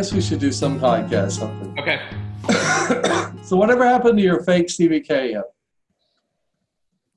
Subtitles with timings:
[0.00, 1.78] Guess we should do some podcast something.
[1.78, 2.00] Okay.
[3.44, 5.42] so whatever happened to your fake CBK?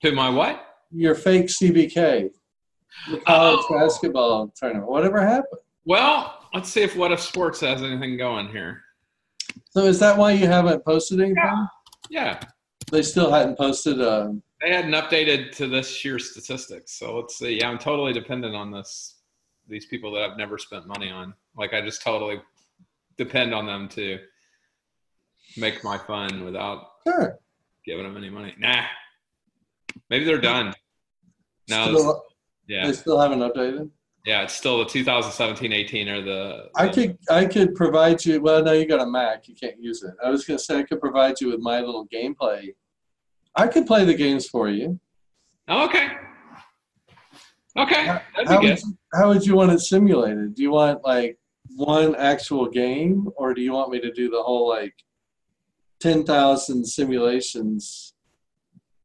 [0.02, 0.82] To my what?
[0.92, 2.30] Your fake CBK,
[3.10, 3.80] the college Oh.
[3.80, 4.92] basketball tournament.
[4.92, 5.62] Whatever happened?
[5.86, 8.82] Well, let's see if What If Sports has anything going here.
[9.70, 11.68] So is that why you haven't posted anything?
[12.10, 12.42] Yeah.
[12.92, 14.02] They still hadn't posted.
[14.02, 16.92] Uh, They hadn't updated to this year's statistics.
[17.00, 17.60] So let's see.
[17.60, 19.20] Yeah, I'm totally dependent on this.
[19.70, 21.34] These people that I've never spent money on.
[21.56, 22.42] Like I just totally
[23.18, 24.20] depend on them to
[25.58, 27.38] make my fun without sure.
[27.86, 28.54] giving them any money.
[28.58, 28.84] Nah.
[30.10, 30.74] Maybe they're done.
[31.70, 32.24] No, Still,
[32.68, 32.88] yeah.
[32.88, 33.90] They still haven't updated.
[34.26, 38.42] Yeah, it's still the 2017-18 or the, I could I could provide you.
[38.42, 39.50] Well, no, you got a Mac.
[39.50, 40.14] You can't use it.
[40.24, 42.74] I was gonna say I could provide you with my little gameplay.
[43.56, 44.98] I could play the games for you.
[45.68, 46.08] Oh, okay.
[47.78, 50.54] Okay, How, how would you, how would you want it simulated?
[50.54, 51.40] Do you want like
[51.76, 54.94] one actual game, or do you want me to do the whole like
[56.00, 58.14] ten thousand simulations,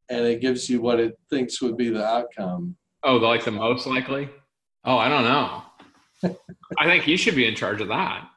[0.09, 2.77] and it gives you what it thinks would be the outcome?
[3.03, 4.29] Oh, the, like the most likely?
[4.85, 6.37] Oh, I don't know.
[6.79, 8.29] I think you should be in charge of that.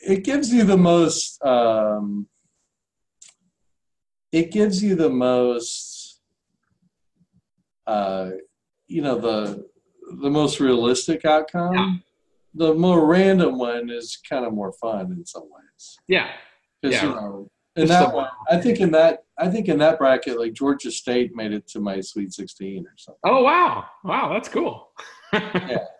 [0.00, 2.26] it gives you the most um,
[4.32, 6.20] it gives you the most
[7.86, 8.30] uh,
[8.86, 9.66] you know the
[10.22, 12.02] the most realistic outcome.
[12.54, 16.28] The more random one is kind of more fun in some ways Yeah.
[16.82, 17.02] 'Cause, Yeah.
[17.04, 19.98] you know in It's that the- one i think in that i think in that
[19.98, 23.86] bracket like georgia state made it to my sweet 16 or something Oh, wow.
[24.04, 24.90] Wow, that's cool.
[25.32, 25.84] Yeah.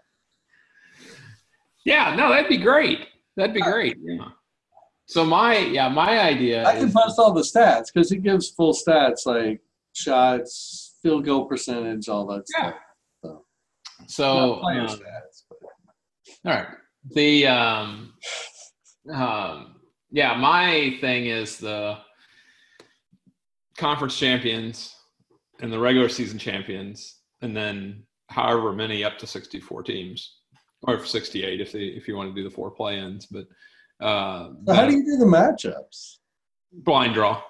[1.84, 3.06] Yeah, no, that'd be great.
[3.37, 3.97] That'd be great.
[4.03, 4.28] Yeah.
[5.06, 8.51] So my yeah, my idea i can is post all the stats because it gives
[8.51, 9.60] full stats like
[9.94, 12.72] shots field goal percentage all that Yeah.
[13.25, 13.39] stuff
[14.06, 15.59] so Not player um, stats, but-
[16.47, 16.67] All right.
[17.15, 18.12] The um,
[19.12, 19.77] um,
[20.11, 21.99] yeah, my thing is the
[23.77, 24.95] conference champions
[25.61, 30.37] and the regular season champions, and then however many up to sixty-four teams,
[30.83, 33.27] or sixty-eight if they if you want to do the four play-ins.
[33.27, 33.47] But
[34.01, 36.17] uh, So how do you do the matchups?
[36.72, 37.43] blind draw?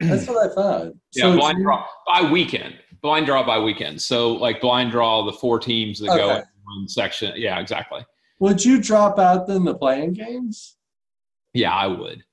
[0.00, 0.92] That's what I thought.
[1.14, 2.76] Yeah, So blind draw by weekend.
[3.02, 4.00] Blind draw by weekend.
[4.00, 7.32] So like blind draw the four teams that go in one section.
[7.36, 8.04] Yeah, exactly.
[8.40, 10.76] Would you drop out then the play-in games?
[11.52, 12.24] Yeah, I would.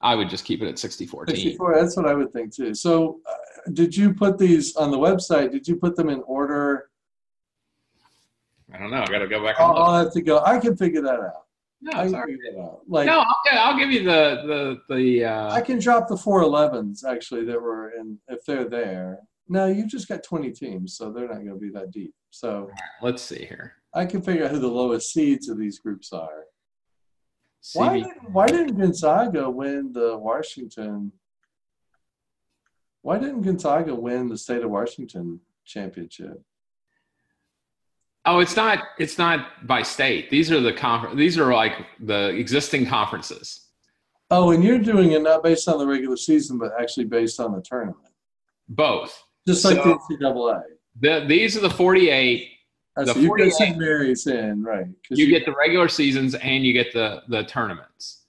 [0.00, 1.38] I would just keep it at 64 teams.
[1.38, 2.74] 64, that's what I would think too.
[2.74, 5.50] So uh, did you put these on the website?
[5.50, 6.90] Did you put them in order?
[8.72, 9.02] I don't know.
[9.02, 9.76] I got to go back I'll.
[9.76, 10.40] I'll have to go.
[10.44, 11.46] I can figure that out.
[11.80, 12.26] No, I it's can all right.
[12.28, 12.80] figure that out.
[12.88, 15.24] Like no, I'll, I'll give you the the the.
[15.24, 19.20] Uh, I can drop the 411s actually that were in if they're there.
[19.48, 22.12] No, you've just got 20 teams, so they're not going to be that deep.
[22.30, 22.68] So
[23.00, 23.74] let's see here.
[23.96, 26.44] I can figure out who the lowest seeds of these groups are.
[27.72, 31.12] Why didn't, why didn't Gonzaga win the Washington?
[33.00, 36.42] Why didn't Gonzaga win the state of Washington championship?
[38.26, 38.80] oh, it's not.
[38.98, 40.30] It's not by state.
[40.30, 43.68] These are the confer- These are like the existing conferences.
[44.30, 47.52] Oh, and you're doing it not based on the regular season, but actually based on
[47.52, 48.12] the tournament,
[48.68, 49.22] Both.
[49.48, 50.62] just like So- the NCAA.
[50.98, 52.48] The, these are the 48.
[52.96, 53.78] Uh, The so you get 48 St.
[53.78, 54.86] Mary's in, right?
[55.08, 58.24] 'cause You get the regular seasons and you get the the tournaments.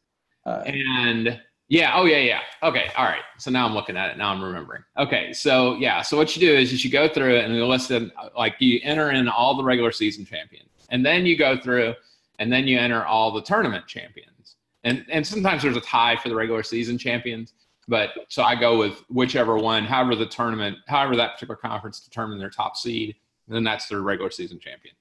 [0.45, 1.39] uh, And
[1.69, 2.41] yeah, oh yeah, yeah.
[2.63, 3.23] Okay, all right.
[3.39, 4.17] So now I'm looking at it.
[4.17, 4.83] Now I'm remembering.
[4.97, 8.11] Okay, so yeah, so what you do is, you go through it and you listen,
[8.37, 11.93] like you enter in all the regular season champions, and then you go through,
[12.39, 16.29] and then you enter all the tournament champions, and and sometimes there's a tie for
[16.29, 17.53] the regular season champions,
[17.89, 22.39] but so I go with whichever one, however the tournament, however that particular conference determined
[22.39, 23.15] their top seed,
[23.47, 24.95] then that's their regular season champion.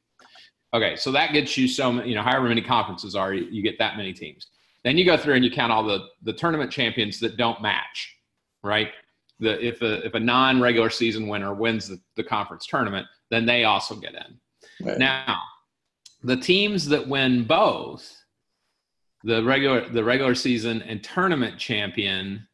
[0.74, 3.62] Okay, so that gets you so many, you know, however many conferences are, you, you
[3.62, 4.48] get that many teams.
[4.84, 8.16] Then you go through and you count all the the tournament champions that don't match,
[8.62, 8.90] right?
[9.40, 13.46] The if a if a non regular season winner wins the, the conference tournament, then
[13.46, 14.86] they also get in.
[14.86, 14.98] right.
[14.98, 15.38] Now,
[16.22, 18.12] the teams that win both
[19.24, 22.46] the regular the regular season and tournament champion,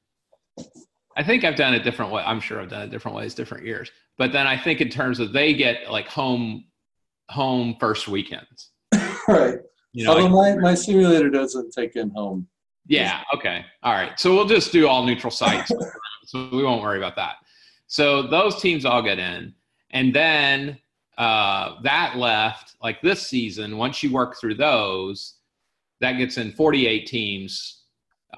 [1.16, 2.22] I think I've done it different way.
[2.24, 3.90] I'm sure I've done it different ways, different years.
[4.18, 6.64] But then I think in terms of they get like home
[7.28, 8.70] home first weekends.
[9.28, 9.58] right.
[9.92, 12.46] You know, Although like- my, my simulator doesn't take in home.
[12.86, 13.22] Yeah.
[13.34, 13.64] Okay.
[13.82, 14.18] All right.
[14.18, 15.70] So we'll just do all neutral sites.
[16.24, 17.36] so we won't worry about that.
[17.86, 19.54] So those teams all get in,
[19.90, 20.78] and then
[21.18, 23.76] uh, that left like this season.
[23.76, 25.34] Once you work through those,
[26.00, 27.82] that gets in 48 teams,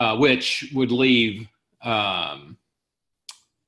[0.00, 1.46] uh, which would leave
[1.82, 2.56] um,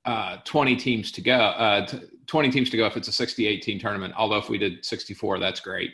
[0.06, 1.34] uh, 20 teams to go.
[1.34, 4.14] Uh, t- 20 teams to go if it's a 68 team tournament.
[4.16, 5.92] Although if we did 64, that's great.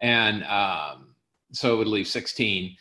[0.00, 1.14] And um,
[1.52, 2.76] so it would leave 16.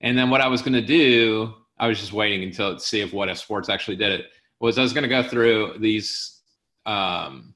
[0.00, 3.00] And then what I was going to do, I was just waiting until to see
[3.00, 4.26] if What If Sports actually did it.
[4.60, 6.40] Was I was going to go through these.
[6.86, 7.54] Um,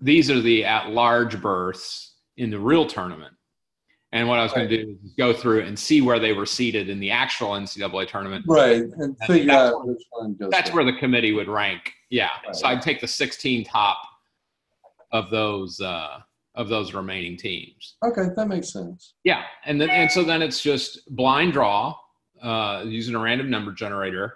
[0.00, 3.34] these are the at-large berths in the real tournament.
[4.12, 6.46] And what I was going to do is go through and see where they were
[6.46, 8.44] seated in the actual NCAA tournament.
[8.48, 10.50] Right, and And figure that's out which one goes.
[10.50, 10.84] That's where.
[10.84, 11.92] where the committee would rank.
[12.08, 12.30] Yeah.
[12.46, 12.56] Right.
[12.56, 13.98] So I'd take the 16 top
[15.12, 16.20] of those uh,
[16.54, 17.96] of those remaining teams.
[18.04, 19.14] Okay, that makes sense.
[19.24, 21.94] Yeah, and then and so then it's just blind draw
[22.42, 24.34] uh, using a random number generator,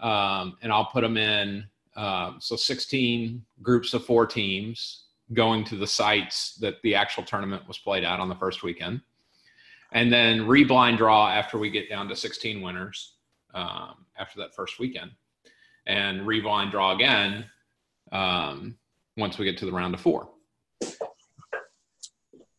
[0.00, 1.64] um, and I'll put them in.
[1.96, 7.66] Um, so 16 groups of four teams going to the sites that the actual tournament
[7.66, 9.00] was played at on the first weekend,
[9.92, 13.14] and then re-blind draw after we get down to 16 winners
[13.54, 15.10] um, after that first weekend,
[15.86, 17.44] and re-blind draw again
[18.12, 18.76] um,
[19.16, 20.28] once we get to the round of four.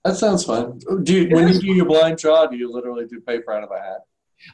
[0.03, 0.79] That sounds fun.
[1.03, 3.71] Do you, when you do your blind draw, do you literally do paper out of
[3.71, 4.05] a hat?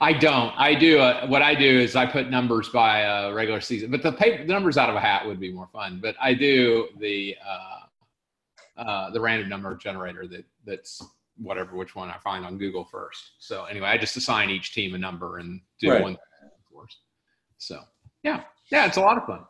[0.02, 0.54] I don't.
[0.58, 1.00] I do.
[1.00, 4.46] Uh, what I do is I put numbers by uh, regular season, but the paper
[4.46, 6.00] the numbers out of a hat would be more fun.
[6.02, 7.83] But I do the uh,
[8.78, 11.02] uh, the random number generator that that's
[11.38, 13.32] whatever which one I find on Google first.
[13.40, 16.02] So anyway, I just assign each team a number and do Right.
[16.02, 16.18] one
[16.72, 16.98] course.
[17.58, 17.82] So
[18.24, 19.42] yeah, yeah, it's a lot of fun.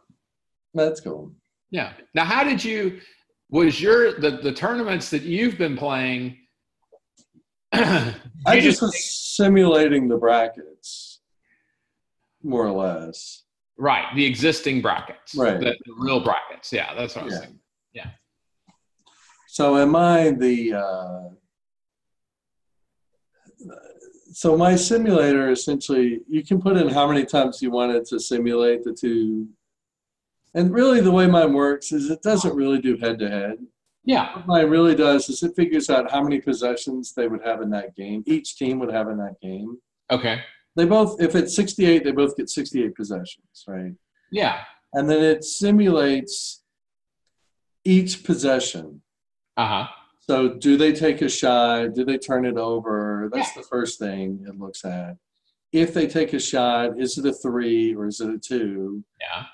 [0.73, 1.31] That's cool.
[1.71, 1.93] Yeah.
[2.13, 2.99] Now, how did you?
[3.49, 6.37] Was your the the tournaments that you've been playing?
[7.73, 9.03] I just was
[9.35, 11.21] simulating the brackets,
[12.43, 13.43] more or less.
[13.77, 15.59] Right, the existing brackets, Right.
[15.59, 16.71] The, the real brackets.
[16.71, 17.39] Yeah, that's what I was Yeah.
[17.41, 17.59] thinking.
[19.53, 21.29] So in mine, the uh,
[24.31, 28.19] so my simulator essentially you can put in how many times you want it to
[28.19, 29.47] simulate the two.
[30.55, 33.57] And really, the way mine works is it doesn't really do head to head.
[34.03, 37.61] Yeah, What mine really does is it figures out how many possessions they would have
[37.61, 38.23] in that game.
[38.25, 39.77] Each team would have in that game.
[40.09, 40.41] okay,
[40.75, 43.93] They both, if it's 68, they both get 68 possessions, right?
[44.31, 44.61] yeah,
[44.93, 46.63] And then it simulates
[47.85, 49.02] each possession.
[49.57, 49.87] Uh huh,
[50.19, 51.93] So, do they take a shot?
[51.93, 53.29] Do they turn it over?
[53.33, 55.17] That's the first thing it looks at.
[55.71, 59.03] If they take a shot, is it a three or is it a two?
[59.19, 59.45] yeah,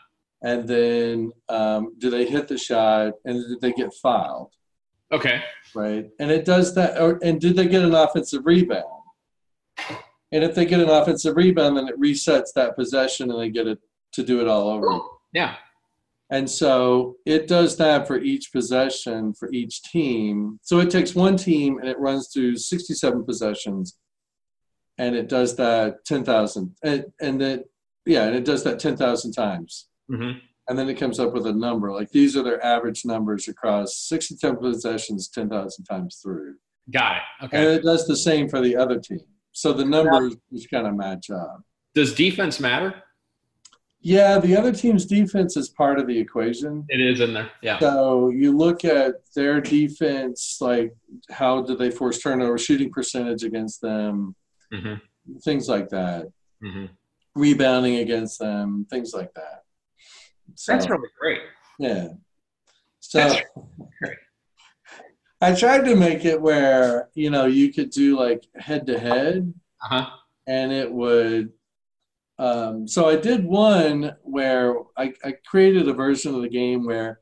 [0.41, 4.51] And then, um, do they hit the shot and did they get fouled?
[5.11, 5.41] okay,
[5.73, 6.09] Right.
[6.19, 6.99] And it does that.
[7.01, 8.85] Or, and did they get an offensive rebound?
[10.31, 13.65] And if they get an offensive rebound, then it resets that possession and they get
[13.67, 13.79] it
[14.13, 14.99] to do it all over.
[15.33, 15.55] yeah,
[16.31, 20.59] And so it does that for each possession for each team.
[20.61, 23.97] So it takes one team and it runs through 67 possessions
[24.99, 27.63] and it does that 10,000 and, and then
[28.05, 29.87] yeah, and it does that 10,000 times.
[30.09, 30.31] hmm
[30.67, 33.97] And then it comes up with a number like these are their average numbers across
[34.07, 36.55] 67 possessions 10,000 times through.
[36.91, 37.45] got it.
[37.45, 37.57] Okay.
[37.57, 39.21] And it does the same for the other team.
[39.51, 41.61] So the numbers just kind of match up.
[41.95, 43.03] Does defense matter?
[44.01, 46.85] Yeah, the other team's defense is part of the equation.
[46.87, 47.51] It is in there.
[47.61, 47.79] Yeah.
[47.79, 50.95] So you look at their defense, like
[51.29, 54.35] how do they force turnover, shooting percentage against them,
[54.71, 54.95] hmm
[55.43, 56.85] things like that, hmm
[57.35, 59.63] rebounding against them, things like that.
[60.55, 61.41] So, That's really great.
[61.77, 62.07] yeah.
[63.01, 63.41] So That's
[64.01, 64.17] great.
[65.41, 69.53] I tried to make it where you know you could do like head to head,
[70.47, 71.51] and it would.
[72.39, 77.19] Um, so I did one where I, I created a version of the game where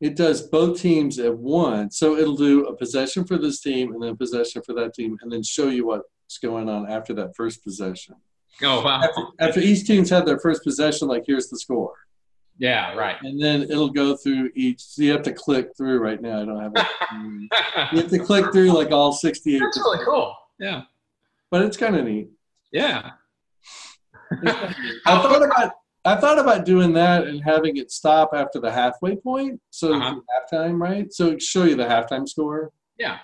[0.00, 1.98] it does both teams at once.
[1.98, 5.16] So it'll do a possession for this team and then a possession for that team,
[5.22, 8.16] and then show you what's going on after that first possession.
[8.62, 9.00] Oh wow.
[9.02, 11.94] After, after each team's had their first possession, like here's the score,
[12.58, 12.94] Yeah.
[12.94, 13.16] Right.
[13.22, 14.80] and then it'll go through each.
[14.80, 15.98] So you have to click through.
[16.00, 16.86] Right now, I don't have it.
[17.92, 19.58] You have to click through like all 68.
[19.60, 20.34] That's really cool.
[20.58, 20.82] Yeah.
[21.50, 22.30] But it's kind of neat.
[22.72, 23.10] Yeah.
[25.06, 25.72] I thought about
[26.06, 30.16] I thought about doing that and having it stop after the halfway point, so Uh-huh.
[30.52, 31.10] halftime, right?
[31.12, 32.72] So it show you the halftime score.
[32.98, 33.18] Yeah.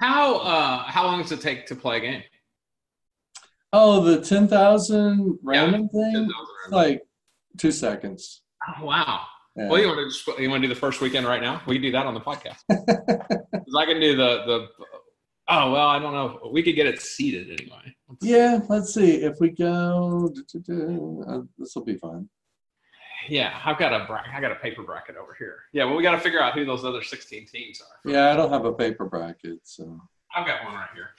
[0.00, 2.22] How uh how long does it take to play a game?
[3.72, 6.30] Oh, the ten thousand random thing,
[6.64, 7.02] it's like
[7.58, 8.42] two seconds.
[8.80, 9.24] Oh, wow.
[9.56, 9.68] Yeah.
[9.68, 11.60] Well, you want to just you want to do the first weekend right now?
[11.66, 12.58] We can do that on the podcast.
[12.70, 14.68] I can do the the.
[15.50, 16.50] Oh well, I don't know.
[16.52, 17.94] We could get it seated anyway.
[18.08, 20.30] Let's- yeah, let's see if we go.
[21.26, 22.28] Uh, this will be fun.
[23.28, 24.32] Yeah, I've got a bracket.
[24.34, 25.60] I got a paper bracket over here.
[25.72, 28.10] Yeah, well, we got to figure out who those other 16 teams are.
[28.10, 30.00] Yeah, I don't have a paper bracket, so
[30.34, 31.10] I've got one right here.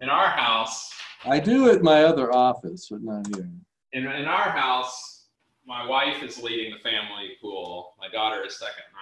[0.00, 0.92] In our house,
[1.24, 3.48] I do at my other office, but not here.
[3.92, 5.26] in, in our house,
[5.66, 7.94] my wife is leading the family pool.
[8.00, 8.98] My daughter is second, and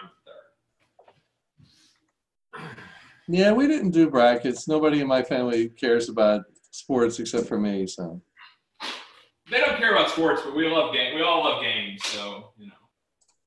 [2.63, 2.85] I'm third.
[3.33, 4.67] Yeah, we didn't do brackets.
[4.67, 7.87] Nobody in my family cares about sports except for me.
[7.87, 8.21] So
[9.51, 11.15] They don't care about sports, but we love game.
[11.15, 12.73] We all love games, so you know,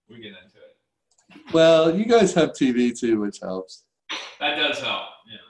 [0.09, 1.53] we get into it.
[1.53, 3.83] well, you guys have TV too, which helps.
[4.39, 5.03] That does help.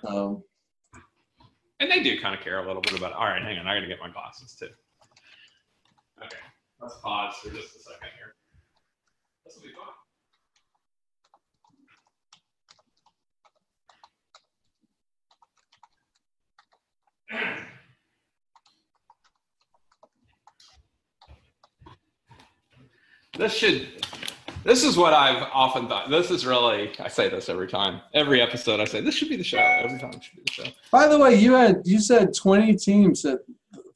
[0.03, 0.09] Yeah.
[0.09, 0.43] Um,
[1.79, 3.15] And they do kind of care a little bit about it.
[3.17, 3.67] All right, hang on.
[3.67, 4.69] I got to get my glasses too.
[6.23, 6.37] Okay,
[6.81, 8.33] let's pause for just a second here.
[9.45, 9.93] This will be fun.
[23.37, 23.87] This should.
[24.63, 26.09] This is what I've often thought.
[26.09, 26.91] This is really.
[26.99, 28.01] I say this every time.
[28.13, 29.57] Every episode, I say this should be the show.
[29.57, 30.71] Every time it should be the show.
[30.91, 33.39] by the way, you had you said 20 teams at,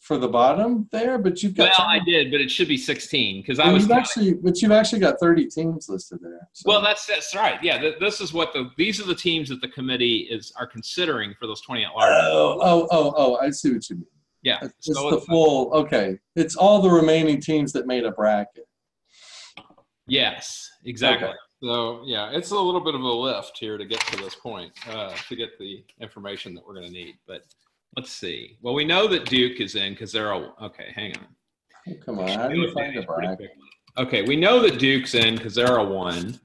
[0.07, 3.41] for the bottom there, but you've got Well, I did, but it should be 16
[3.41, 3.83] because I was.
[3.83, 6.47] you've actually, but you've actually got 30 teams listed there.
[6.53, 6.63] So.
[6.69, 7.61] well, that's that's right.
[7.61, 10.65] Yeah, th- this is what the these are the teams that the committee is are
[10.65, 12.09] considering for those 20 at large.
[12.09, 14.05] oh, oh, oh, oh, I see what you mean.
[14.43, 15.73] yeah, It's so the full.
[15.73, 18.65] Okay, it's all the remaining teams that made a bracket.
[20.07, 21.27] yes, exactly.
[21.27, 21.37] Okay.
[21.63, 24.71] So yeah, it's a little bit of a lift here to get to this point
[24.89, 27.15] uh, to get the information that we're going to need.
[27.27, 27.41] But
[27.97, 28.57] let's see.
[28.61, 30.91] Well, we know that Duke is in because they're a, okay.
[30.93, 31.27] Hang on.
[31.89, 33.49] Oh, come on, how do you find bracket?
[33.97, 36.39] Okay, we know that Duke's in because they're a one.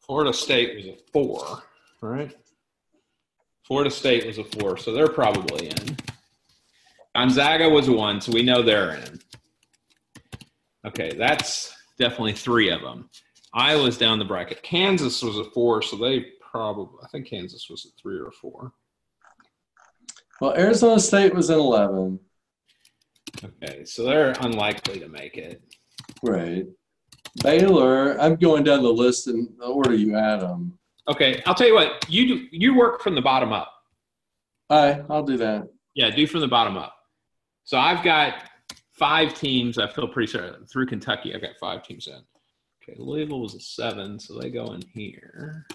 [0.00, 1.62] Florida State was a four,
[2.02, 2.36] right?
[3.66, 5.96] Florida State was a four, so they're probably in.
[7.14, 9.20] Gonzaga was a one, so we know they're in.
[10.86, 13.08] Okay, that's definitely three of them.
[13.54, 14.62] Iowa's down the bracket.
[14.62, 18.32] Kansas was a four, so they probably, I think Kansas was a three or a
[18.32, 18.72] four.
[20.40, 22.18] Well, Arizona State was in 11.
[23.44, 25.62] Okay, so they're unlikely to make it.
[26.22, 26.66] Right.
[27.42, 30.78] Baylor, I'm going down the list in the order you had them.
[31.08, 33.72] Okay, I'll tell you what, you do, you work from the bottom up.
[34.70, 35.68] All right, I'll do that.
[35.94, 36.94] Yeah, do from the bottom up.
[37.64, 38.34] So I've got
[38.92, 39.78] five teams.
[39.78, 41.34] I feel pretty sure through Kentucky.
[41.34, 42.20] I've got five teams in.
[42.82, 45.66] Okay, Louisville was a seven, so they go in here.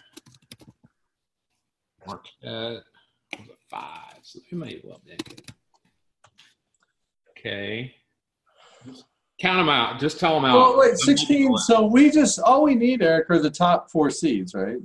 [2.07, 2.83] Marquette
[3.75, 5.51] five, so they may well make it.
[7.37, 7.93] Okay.
[9.39, 9.99] Count them out.
[9.99, 10.55] Just tell them out.
[10.55, 11.57] Well, wait, 16.
[11.57, 14.77] So we just, all we need, Eric, are the top four seeds, right?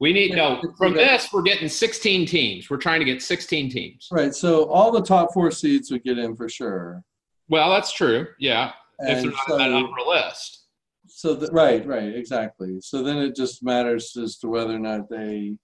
[0.00, 1.32] We need no from this.
[1.32, 2.68] We're getting 16 teams.
[2.68, 4.08] We're trying to get 16 teams.
[4.10, 4.34] Right.
[4.34, 7.04] So all the top four seeds would get in for sure.
[7.48, 8.26] Well, that's true.
[8.40, 10.64] Yeah, if they're And not on that upper list.
[11.06, 12.80] so the, right, right, exactly.
[12.80, 15.56] So then it just matters as to whether or not they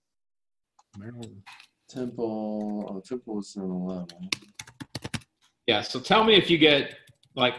[0.97, 1.41] Maryland.
[1.89, 2.85] Temple.
[2.89, 4.07] Oh, Temple was in 11.
[5.67, 5.81] Yeah.
[5.81, 6.95] So tell me if you get
[7.35, 7.55] like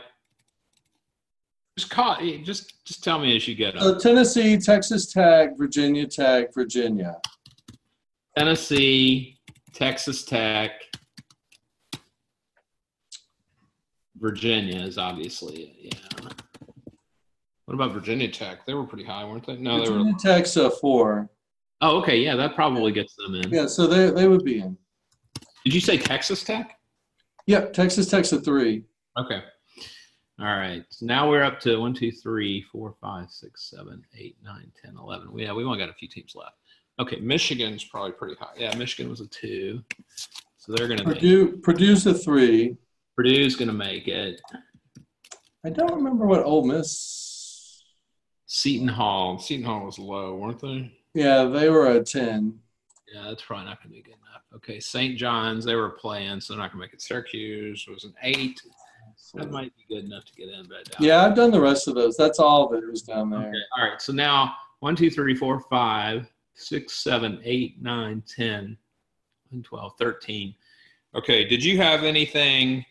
[1.79, 3.99] just call just just tell me as you get So.
[3.99, 7.17] Tennessee, Texas Tech, Virginia Tech, Virginia.
[8.37, 9.39] Tennessee,
[9.75, 10.73] Texas Tech,
[14.17, 16.29] Virginia is obviously yeah.
[17.65, 18.67] What about Virginia Tech?
[18.67, 19.57] They were pretty high, weren't they?
[19.57, 19.99] No, they were.
[19.99, 21.31] Virginia Tech's a four.
[21.81, 22.19] Oh, okay.
[22.19, 23.51] Yeah, that probably gets them in.
[23.51, 24.77] Yeah, so they they would be in.
[25.65, 26.79] Did you say Texas Tech?
[27.47, 28.85] Yep, Texas Tech's a three.
[29.19, 29.43] Okay.
[30.39, 30.85] All right.
[30.89, 34.97] So now we're up to one, two, three, four, five, six, seven, eight, nine, ten,
[34.97, 35.37] eleven.
[35.39, 36.57] Yeah, we only got a few teams left.
[36.99, 37.21] Okay.
[37.21, 38.55] Michigan's probably pretty high.
[38.57, 39.83] Yeah, Michigan was a two.
[40.59, 41.21] So they're going to make it.
[41.21, 42.77] Purdue Purdue's a three.
[43.17, 44.41] Purdue's going to make it.
[45.65, 47.83] I don't remember what Ole Miss.
[48.47, 49.39] Seton Hall.
[49.39, 50.93] Seton Hall was low, weren't they?
[51.15, 52.59] Yeah, they were a ten.
[53.13, 54.43] Yeah, that's probably not going to be good enough.
[54.55, 54.79] Okay.
[54.79, 55.19] St.
[55.19, 57.03] John's, they were playing, so they're not going to make it.
[57.03, 58.61] Syracuse was an eight.
[59.35, 60.95] That might be good enough to get in, but it.
[60.99, 62.17] Yeah, I've done the rest of those.
[62.17, 63.41] That's all that was down there.
[63.41, 63.59] Okay.
[63.77, 64.01] All right.
[64.01, 68.77] So now one, two, three, four, five, six, seven, eight, nine, 10,
[69.53, 70.55] 11, 12, 13.
[71.15, 71.45] Okay.
[71.45, 72.85] Did you have anything?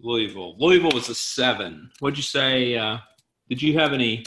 [0.00, 0.56] Louisville.
[0.58, 1.90] Louisville was a seven.
[2.00, 2.76] What'd you say?
[2.76, 2.98] Uh,
[3.48, 4.24] did you have any?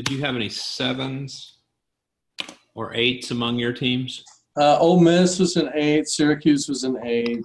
[0.00, 1.58] Did you have any sevens
[2.74, 4.24] or eights among your teams?
[4.58, 6.08] Uh, Ole Miss was an eight.
[6.08, 7.44] Syracuse was an eight.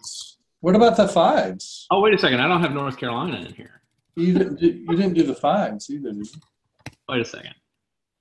[0.61, 1.85] What about the fives?
[1.91, 2.39] Oh, wait a second.
[2.39, 3.81] I don't have North Carolina in here.
[4.15, 6.13] You didn't, do- you didn't do the fives either.
[6.13, 6.93] Did you?
[7.09, 7.55] Wait a second.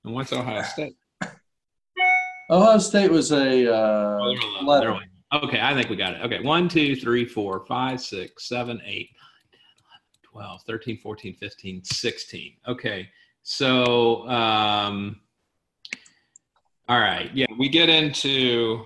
[0.03, 0.97] And what's Ohio State?
[2.49, 4.81] Ohio State was a uh, Oh, they're low.
[4.81, 4.99] 11.
[5.31, 5.41] They're.
[5.43, 6.21] Okay, I think we got it.
[6.23, 9.09] Okay, 1, 2, 3, 4, 5, 6, 7, 8,
[10.23, 12.57] 12, 13, 14, 15, 16.
[12.67, 13.09] Okay,
[13.47, 15.21] so, um,
[16.89, 17.29] all right.
[17.31, 18.83] Yeah, we get into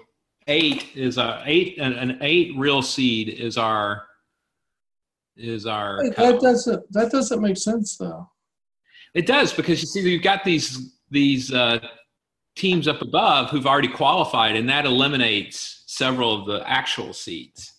[0.48, 4.06] eight is a eight, an, an eight real seed is our,
[5.38, 6.00] is our.
[6.04, 8.30] Wait, that doesn't that doesn't make sense though.
[9.14, 11.80] It does because you see, you've got these these uh,
[12.58, 17.79] teams up above who've already qualified, and that eliminates several of the actual seats.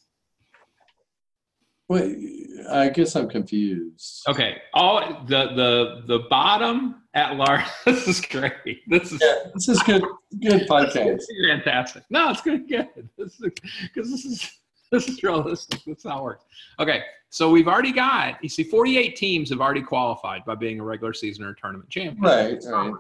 [1.90, 4.22] Wait, I guess I'm confused.
[4.28, 7.64] Okay, all the the the bottom at large.
[7.84, 8.54] This is great.
[8.86, 10.04] This is Yeah, this is good.
[10.40, 11.16] Good podcast.
[11.16, 12.04] This fantastic.
[12.08, 12.68] No, it's good.
[12.68, 13.08] Good.
[13.18, 13.50] This is
[13.82, 14.60] because this is
[14.92, 15.80] this is realistic.
[15.84, 16.44] That's how it works.
[16.78, 18.40] Okay, so we've already got.
[18.40, 22.22] You see, 48 teams have already qualified by being a regular season or tournament champion.
[22.22, 22.94] Right, right.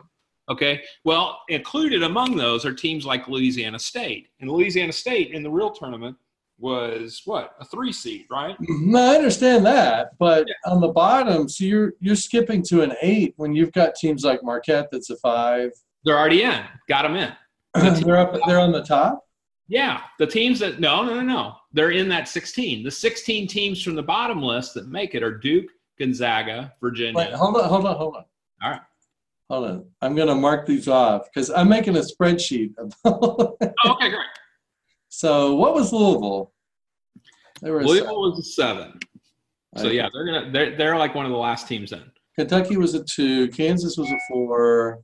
[0.48, 0.82] Okay.
[1.04, 5.70] Well, included among those are teams like Louisiana State, and Louisiana State in the real
[5.70, 6.16] tournament
[6.60, 8.56] was what a three seed, right?
[8.60, 13.34] No, I understand that, but on the bottom, so you're you're skipping to an eight
[13.36, 15.72] when you've got teams like Marquette that's a five.
[16.04, 16.62] They're already in.
[16.88, 17.32] Got them in.
[18.04, 18.36] they're up.
[18.46, 19.26] They're on the top.
[19.68, 22.82] Yeah, the teams that no, no, no, no, they're in that 16.
[22.82, 27.14] The 16 teams from the bottom list that make it are Duke, Gonzaga, Virginia.
[27.14, 28.24] Wait, hold on, hold on, hold on.
[28.62, 28.80] All right.
[29.48, 29.84] Hold on.
[30.00, 32.74] I'm gonna mark these off because I'm making a spreadsheet.
[33.04, 34.26] Oh, okay, great.
[35.10, 36.52] So what was Louisville?
[37.60, 38.98] They a Louisville was a seven.
[39.76, 39.96] So seven.
[39.96, 42.02] yeah, they're gonna they're they're like one of the last teams in.
[42.38, 43.48] Kentucky was a two.
[43.48, 45.02] Kansas was a four.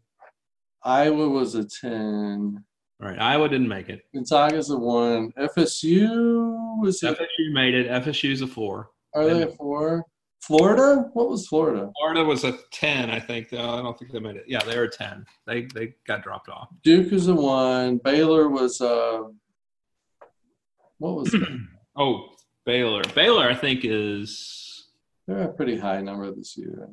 [0.83, 2.65] Iowa was a ten.
[3.03, 4.07] All right, Iowa didn't make it.
[4.15, 5.33] Gonzaga's a one.
[5.33, 7.91] FSU was a, FSU made it.
[7.91, 8.91] FSU's a four.
[9.15, 10.05] are they a four?
[10.41, 11.11] Florida?
[11.15, 11.91] What was Florida?
[11.99, 13.51] Florida was a ten, I think.
[13.51, 14.45] Though I don't think they made it.
[14.47, 15.27] Yeah, they were a ten.
[15.47, 16.69] They they got dropped off.
[16.85, 17.99] Duke was a one.
[17.99, 19.25] Baylor was uh
[20.99, 21.43] what was it?
[21.97, 22.29] Oh,
[22.65, 23.03] Baylor.
[23.15, 24.89] Baylor, I think is
[25.27, 26.89] They're a pretty high number this year.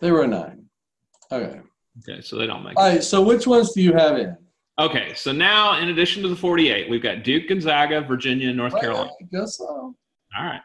[0.00, 0.66] They were a nine.
[1.32, 1.60] Okay.
[2.08, 2.20] okay.
[2.20, 2.88] So they don't make All it.
[2.90, 3.04] right.
[3.04, 4.36] So which ones do you have in?
[4.78, 8.78] Okay, so now in addition to the forty-eight, we've got Duke, Gonzaga, Virginia, and North
[8.78, 9.10] Carolina.
[9.22, 9.64] I guess so.
[9.66, 9.96] All
[10.44, 10.60] right.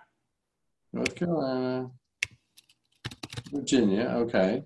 [0.91, 1.89] North Carolina,
[3.51, 4.03] Virginia.
[4.17, 4.63] Okay.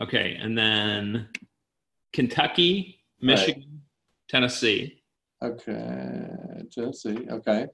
[0.00, 1.28] Okay, and then
[2.12, 3.82] Kentucky, Michigan,
[4.28, 5.02] Tennessee.
[5.42, 6.62] Okay.
[6.72, 7.26] Tennessee.
[7.30, 7.66] Okay.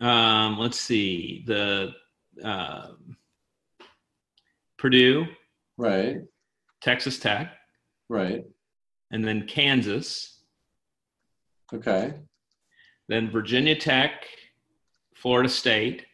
[0.00, 1.92] Um, let's see the
[2.42, 3.16] um,
[4.78, 5.26] Purdue,
[5.78, 6.16] Right.
[6.80, 7.52] Texas Tech,
[8.08, 8.44] Right.
[9.12, 10.42] and then Kansas,
[11.72, 12.14] Okay.
[13.08, 14.26] then Virginia Tech,
[15.14, 16.04] Florida State.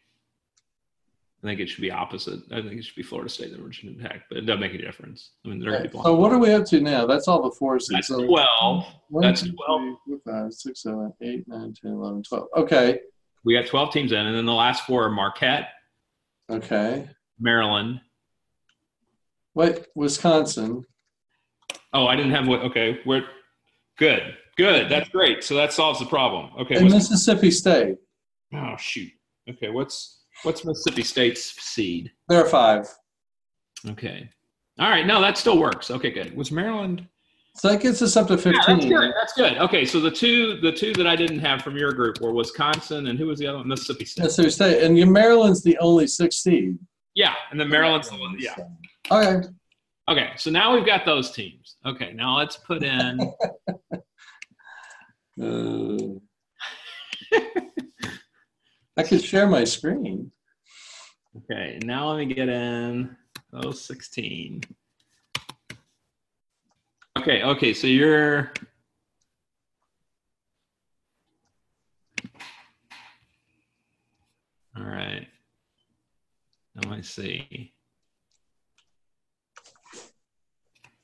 [1.42, 2.40] I think it should be opposite.
[2.50, 4.78] I think it should be Florida State than Virginia Tech, but it doesn't make a
[4.78, 5.30] difference.
[5.44, 5.92] I mean, there Right.
[5.92, 7.06] So what are we up to now?
[7.06, 7.90] That's all the four seeds.
[7.92, 8.84] That's So 12.
[9.10, 9.80] one, That's two, 12.
[10.04, 12.48] three, four, five, six, seven, eight, nine, 10, 11, 12.
[12.56, 13.00] Okay.
[13.44, 15.68] We got 12 teams in, and then the last four are Marquette,
[16.50, 17.08] Okay.
[17.38, 18.00] Maryland.
[19.54, 20.84] Wait, Wisconsin.
[21.92, 22.60] Oh, I didn't have what?
[22.62, 23.24] Okay, we're
[23.96, 24.36] good.
[24.56, 24.88] Good.
[24.90, 25.44] That's great.
[25.44, 26.50] So that solves the problem.
[26.60, 26.76] Okay.
[26.76, 27.96] And Mississippi State.
[28.54, 29.10] oh shoot.
[29.48, 29.70] Okay.
[29.70, 32.10] What's what's Mississippi State's seed?
[32.28, 32.88] They're five.
[33.88, 34.28] Okay.
[34.78, 35.06] All right.
[35.06, 35.90] No, that still works.
[35.90, 36.10] Okay.
[36.10, 36.36] Good.
[36.36, 37.06] Was Maryland?
[37.56, 38.64] So that gets us up to Yeah, 15.
[38.66, 39.12] that's good.
[39.16, 39.58] That's good.
[39.58, 39.84] Okay.
[39.84, 43.18] So the two the two that I didn't have from your group were Wisconsin and
[43.18, 43.68] who was the other one?
[43.68, 44.22] Mississippi State.
[44.24, 44.82] Mississippi State.
[44.84, 46.78] And your Maryland's the only six seed.
[47.14, 47.34] Yeah.
[47.50, 48.36] And then Maryland's the one.
[48.38, 48.54] Yeah.
[49.10, 49.48] Okay.
[50.08, 50.30] Okay.
[50.36, 51.76] So now we've got those teams.
[51.84, 52.12] Okay.
[52.12, 53.18] Now let's put in.
[55.40, 55.96] Uh,
[58.98, 60.32] I could share my screen.
[61.36, 63.16] Okay, now let me get in
[63.52, 64.62] those 16.
[67.16, 68.52] Okay, okay, so you're
[74.76, 75.28] all right.
[76.74, 77.72] Let me see.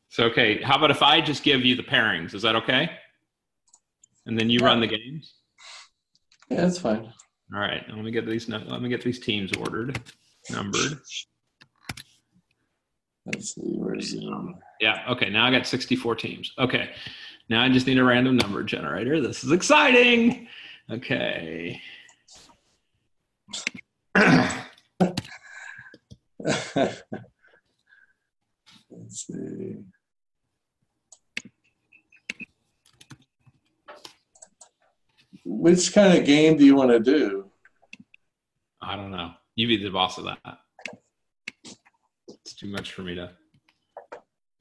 [0.08, 2.34] So okay, how about if I just give you the pairings?
[2.34, 2.90] Is that okay?
[4.26, 5.34] And then you run the games?
[6.50, 7.12] Yeah, that's fine.
[7.52, 8.48] All right, let me get these.
[8.48, 10.00] Let me get these teams ordered,
[10.50, 10.98] numbered.
[13.26, 13.76] Let's see.
[13.76, 15.04] Where's the Yeah.
[15.08, 15.30] Okay.
[15.30, 16.52] Now I got 64 teams.
[16.58, 16.90] Okay.
[17.48, 19.20] Now I just need a random number generator.
[19.20, 20.48] This is exciting.
[20.90, 21.80] Okay.
[24.14, 24.62] Let's
[29.10, 29.76] see.
[35.44, 37.50] Which kind of game do you want to do?
[38.80, 39.32] I don't know.
[39.56, 40.38] You be the boss of that.
[42.28, 43.30] It's too much for me to.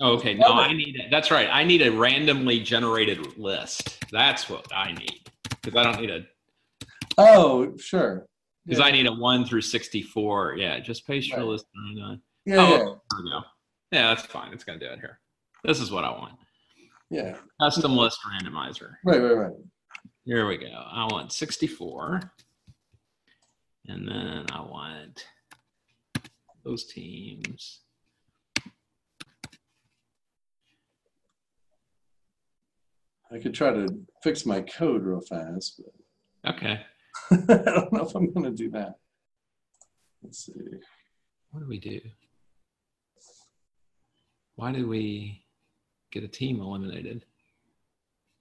[0.02, 0.34] Oh, okay.
[0.34, 1.06] No, I need it.
[1.12, 1.48] That's right.
[1.52, 4.04] I need a randomly generated list.
[4.12, 5.30] That's what I need
[5.62, 6.26] because I don't need a
[7.18, 8.26] Oh, sure.
[8.66, 8.86] because Yeah.
[8.86, 10.56] I need a one through 64.
[10.58, 10.80] Yeah.
[10.80, 11.48] Just paste your Right.
[11.48, 11.66] list.
[11.78, 12.86] on, Yeah, Oh, yeah, there
[13.24, 13.42] we go.
[13.92, 14.52] Yeah, that's fine.
[14.52, 15.20] It's gonna do it here.
[15.64, 16.34] This is what I want.
[17.10, 17.38] yeah.
[17.62, 18.96] Custom list randomizer.
[19.06, 19.52] Right, right, right.
[20.26, 20.68] Here we go.
[20.68, 22.32] I want 64.
[23.88, 25.26] And then I want
[26.64, 27.82] those teams.
[33.32, 33.88] I could try to
[34.22, 35.94] fix my code real fast, but
[36.56, 36.80] Okay.
[37.32, 38.96] I don't know if I'm going to do that.
[40.22, 40.54] Let's see.
[41.52, 42.00] What do we do?
[44.56, 45.46] Why did we
[46.12, 47.26] get a team eliminated?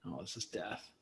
[0.05, 0.92] Oh, this is death.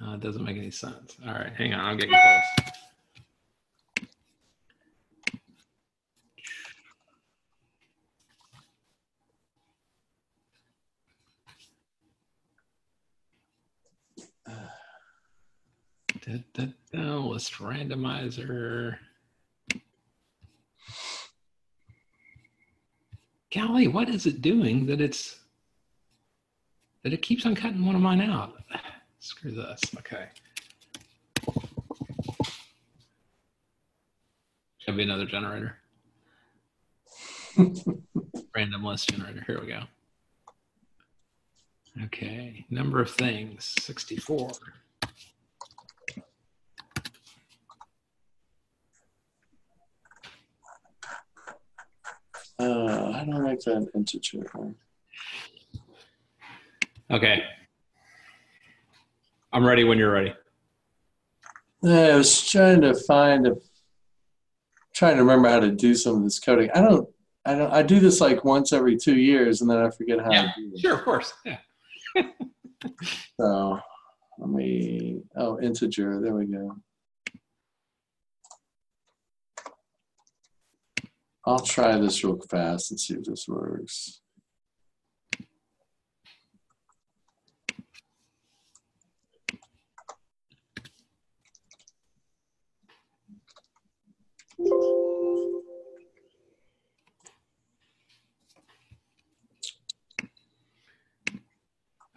[0.00, 1.16] No, it doesn't make any sense.
[1.26, 1.80] All right, hang on.
[1.84, 2.42] I'm getting close.
[16.26, 18.96] Da, da, da, list randomizer.
[23.54, 25.40] Golly, what is it doing that it's
[27.02, 28.54] that it keeps on cutting one of mine out?
[29.20, 29.80] Screw this.
[29.98, 30.26] Okay.
[34.78, 35.76] Should be another generator.
[38.54, 39.42] Random list generator.
[39.46, 39.82] Here we go.
[42.04, 42.66] Okay.
[42.70, 44.52] Number of things 64.
[52.58, 54.40] Uh, how do I make that an integer?
[57.10, 57.42] Okay.
[59.52, 60.34] I'm ready when you're ready.
[61.82, 63.52] Yeah, I was trying to find a
[64.94, 66.70] trying to remember how to do some of this coding.
[66.74, 67.08] I don't
[67.46, 70.32] I don't I do this like once every two years and then I forget how
[70.32, 70.80] Yeah, to do it.
[70.80, 71.32] Sure, of course.
[71.44, 71.58] Yeah.
[73.40, 73.78] So
[74.38, 76.76] let me oh integer, there we go.
[81.48, 84.20] I'll try this real fast and see if this works.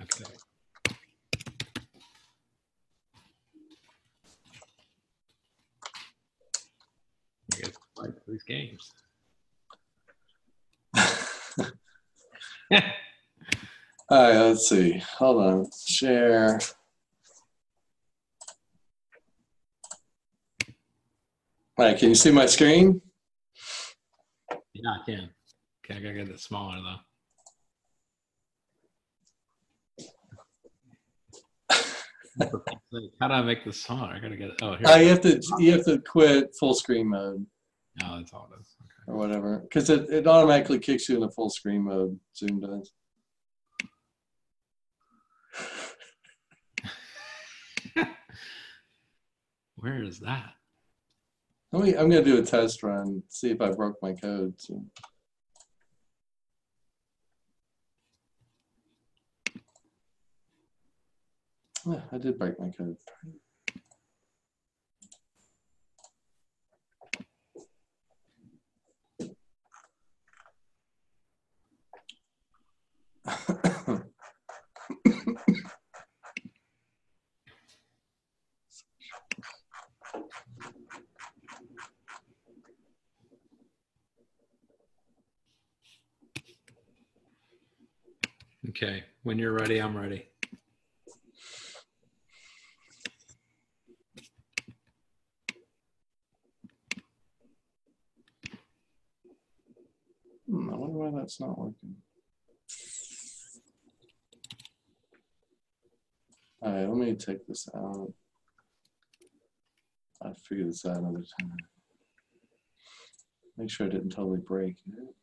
[0.02, 0.26] Okay.
[8.28, 8.92] These games.
[12.72, 12.80] All
[14.10, 14.98] right, let's see.
[15.18, 15.68] Hold on.
[15.86, 16.60] Share.
[21.78, 23.02] All right, can you see my screen?
[24.74, 25.30] Yeah, I can.
[25.84, 27.00] Okay, I gotta get it smaller though.
[33.20, 34.14] How do I make this smaller?
[34.14, 34.62] I gotta get it.
[34.62, 34.88] Oh, here.
[34.88, 37.46] Uh, you have to you have to quit full screen mode
[38.04, 38.76] oh, that's all it is.
[39.08, 42.20] or whatever because it, it automatically kicks you into full screen mode.
[42.36, 42.92] Zoom does.
[49.76, 50.54] Where is that?
[51.72, 54.54] Let me, I'm gonna do a test run, see if I broke my code.
[54.58, 54.84] So.
[61.86, 62.98] Yeah, I did break my code.
[88.70, 90.28] Okay, when you're ready, I'm ready.
[100.50, 101.96] Hmm, I wonder why that's not working.
[106.62, 108.12] All right, let me take this out.
[110.22, 111.56] I'll figure this out another time.
[113.56, 115.16] Make sure I didn't totally break it.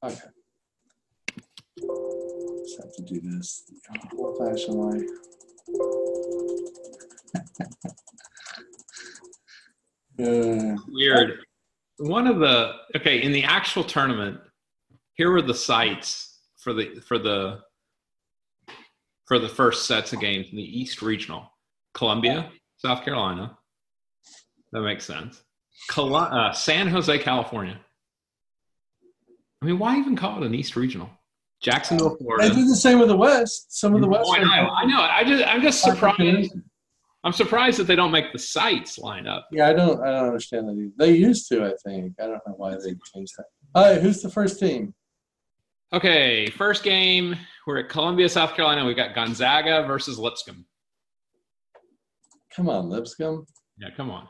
[0.00, 0.14] Okay.
[1.76, 3.02] Just have to
[4.16, 5.06] old-fashioned way.
[10.20, 11.44] Uh, Weird.
[11.98, 14.40] One of the okay in the actual tournament,
[15.14, 17.60] here were the sites for the for the
[19.26, 21.50] for the first sets of games in the East Regional:
[21.94, 23.56] Columbia, South Carolina.
[24.72, 25.42] That makes sense.
[25.96, 27.78] Uh, San Jose, California.
[29.62, 31.10] I mean, why even call it an East Regional?
[31.62, 32.48] Jacksonville, Florida.
[32.48, 33.78] They do the same with the West.
[33.78, 34.24] Some of the oh, West.
[34.26, 34.70] Oh, I know.
[34.70, 35.00] I know.
[35.00, 36.54] I just, I'm just surprised.
[37.24, 39.48] I'm surprised that they don't make the sites line up.
[39.50, 40.00] Yeah, I don't.
[40.00, 40.72] I don't understand that.
[40.72, 40.92] Either.
[40.96, 42.14] They used to, I think.
[42.20, 43.46] I don't know why they changed that.
[43.74, 44.94] All right, who's the first team?
[45.92, 47.34] Okay, first game.
[47.66, 48.84] We're at Columbia, South Carolina.
[48.84, 50.64] We've got Gonzaga versus Lipscomb.
[52.54, 53.46] Come on, Lipscomb.
[53.78, 54.28] Yeah, come on.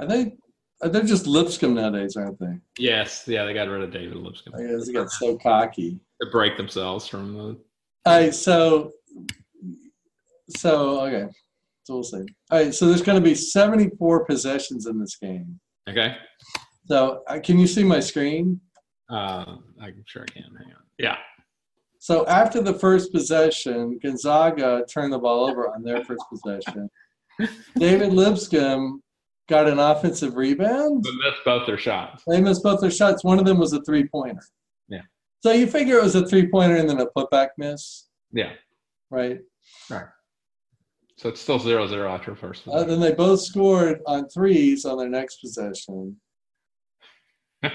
[0.00, 0.36] Are they?
[0.80, 2.56] Are just Lipscomb nowadays, aren't they?
[2.78, 4.54] Yes, yeah, they got rid of David Lipscomb.
[4.54, 5.98] I guess they got so cocky.
[6.22, 7.58] To break themselves from the.
[8.06, 8.92] All right, so,
[10.56, 11.28] so okay,
[11.82, 12.24] so we'll see.
[12.50, 15.58] All right, so there's going to be 74 possessions in this game.
[15.88, 16.16] Okay.
[16.86, 18.60] So uh, can you see my screen?
[19.10, 20.44] Uh, I'm sure I can.
[20.44, 20.82] Hang on.
[20.98, 21.16] Yeah.
[21.98, 26.88] So after the first possession, Gonzaga turned the ball over on their first possession.
[27.78, 29.02] David Lipscomb
[29.48, 31.02] got an offensive rebound.
[31.02, 32.22] But missed both their shots.
[32.26, 33.24] They missed both their shots.
[33.24, 34.42] One of them was a three pointer.
[34.88, 35.02] Yeah.
[35.40, 38.52] So you figure it was a three pointer and then a putback miss, Yeah.
[39.10, 39.40] right?
[39.90, 40.06] Right.
[41.16, 42.68] So it's still zero zero after first.
[42.68, 46.16] Uh, then they both scored on threes on their next possession.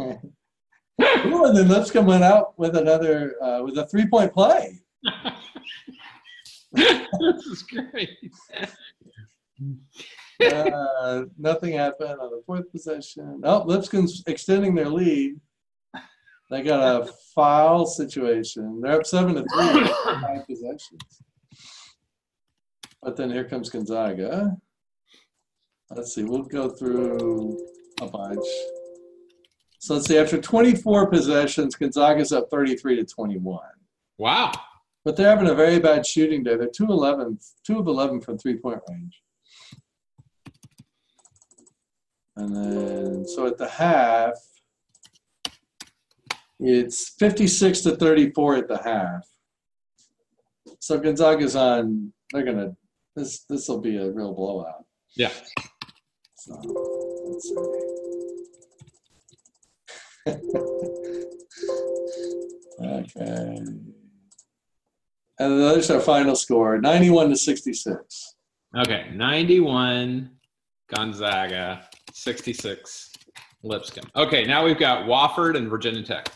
[0.00, 4.78] Ooh, and then Lipscomb went out with another uh, with a three point play.
[6.72, 8.10] this is great.
[11.02, 13.40] Uh, nothing happened on the fourth possession.
[13.44, 15.34] Oh, Lipscomb's extending their lead.
[16.50, 18.80] They got a foul situation.
[18.80, 21.22] They're up seven to three, five possessions.
[23.02, 24.56] But then here comes Gonzaga.
[25.90, 26.24] Let's see.
[26.24, 27.58] We'll go through
[28.00, 28.46] a bunch.
[29.78, 30.18] So let's see.
[30.18, 33.58] After 24 possessions, Gonzaga's up 33 to 21.
[34.18, 34.52] Wow.
[35.04, 36.56] But they're having a very bad shooting day.
[36.56, 39.20] They're 2 11, 2 of 11 from three point range.
[42.36, 44.32] And then, so at the half,
[46.58, 49.26] it's 56 to 34 at the half.
[50.78, 52.76] So Gonzaga's on, they're going to,
[53.14, 54.84] this this will be a real blowout.
[55.16, 55.32] Yeah.
[56.36, 56.54] So,
[57.26, 57.54] let's see.
[62.82, 63.56] okay.
[65.38, 68.34] And then there's our final score 91 to 66.
[68.78, 69.10] Okay.
[69.14, 70.30] 91
[70.94, 73.12] Gonzaga, 66
[73.62, 74.10] Lipscomb.
[74.16, 74.44] Okay.
[74.44, 76.28] Now we've got Wofford and Virginia Tech.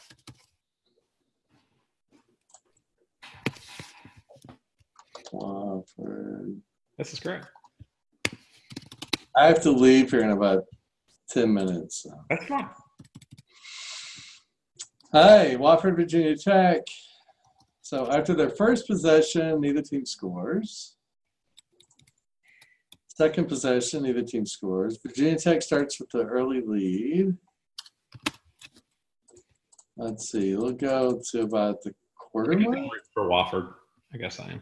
[5.32, 6.58] Wofford.
[6.98, 7.42] This is great.
[9.36, 10.64] I have to leave here in about
[11.30, 12.04] 10 minutes.
[12.04, 12.10] So.
[12.30, 12.68] That's fine.
[15.12, 16.80] Hi, Wofford, Virginia Tech.
[17.82, 20.95] So after their first possession, neither team scores.
[23.16, 24.98] Second possession, neither team scores.
[25.02, 27.34] Virginia Tech starts with the early lead.
[29.96, 32.90] Let's see, we'll go to about the quarter mark.
[33.14, 33.72] For Wofford,
[34.12, 34.60] I guess I am.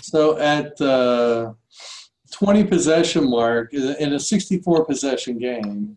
[0.00, 1.54] So at the
[2.32, 5.96] 20 possession mark in a 64 possession game,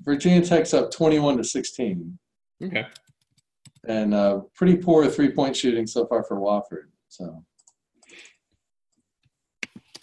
[0.00, 2.18] Virginia Tech's up 21 to 16.
[2.64, 2.84] Okay.
[3.86, 6.88] And uh, pretty poor three point shooting so far for Wofford.
[7.06, 7.44] So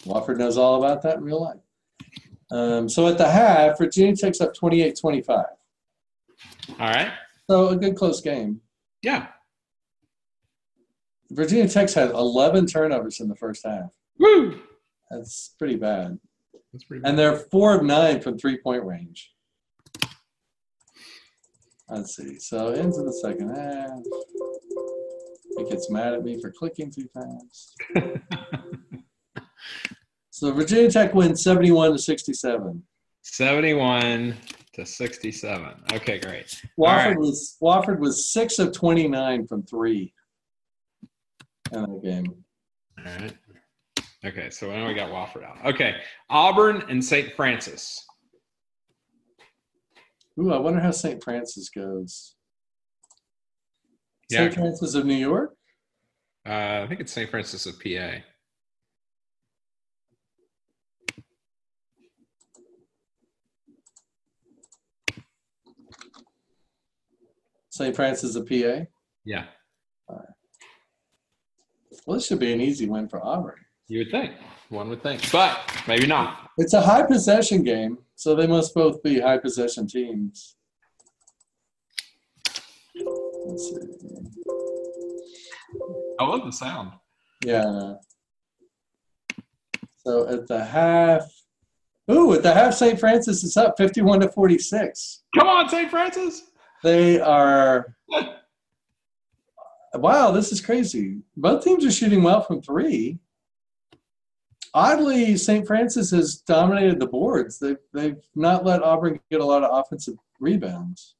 [0.04, 1.60] Wofford knows all about that in real life.
[2.50, 5.36] Um, so at the half, Virginia Tech's up 28 25.
[5.38, 7.12] All right.
[7.50, 8.60] So a good close game.
[9.02, 9.28] Yeah.
[11.30, 13.90] Virginia Tech's had 11 turnovers in the first half.
[14.18, 14.60] Woo.
[15.10, 16.18] That's pretty bad.
[16.72, 17.02] That's pretty.
[17.04, 19.32] And they're four of nine from three point range.
[21.88, 22.38] Let's see.
[22.38, 24.00] So into the second half.
[25.58, 27.74] It gets mad at me for clicking too fast.
[30.38, 32.80] So Virginia Tech wins 71 to 67.
[33.22, 34.36] 71
[34.72, 35.74] to 67.
[35.94, 36.62] Okay, great.
[36.78, 37.18] Wofford right.
[37.18, 40.14] was Wofford was six of 29 from three
[41.72, 42.44] in that game.
[42.98, 43.36] All right.
[44.24, 45.74] Okay, so now we got Wofford out.
[45.74, 45.96] Okay,
[46.30, 47.32] Auburn and St.
[47.32, 48.06] Francis.
[50.40, 51.20] Ooh, I wonder how St.
[51.20, 52.36] Francis goes.
[54.30, 54.42] Yeah.
[54.42, 54.54] St.
[54.54, 55.56] Francis of New York?
[56.48, 57.28] Uh, I think it's St.
[57.28, 58.20] Francis of PA.
[67.78, 67.94] St.
[67.94, 68.84] Francis of PA?
[69.24, 69.44] Yeah,
[72.06, 73.54] Well, this should be an easy win for Auburn.
[73.88, 74.32] you would think.
[74.70, 76.50] One would think, but maybe not.
[76.58, 80.56] It's a high possession game, so they must both be high possession teams.
[83.46, 83.76] Let's see.
[86.20, 86.92] I love the sound.
[87.44, 87.94] Yeah.
[90.04, 91.22] So at the half,
[92.10, 92.98] ooh, at the half, St.
[92.98, 95.22] Francis is up 51 to 46.
[95.38, 95.90] Come on, St.
[95.90, 96.47] Francis.
[96.82, 97.96] They are,
[99.94, 101.18] wow, this is crazy.
[101.36, 103.18] Both teams are shooting well from three.
[104.74, 105.66] Oddly, St.
[105.66, 107.58] Francis has dominated the boards.
[107.58, 111.14] They've they've not let Auburn get a lot of offensive rebounds.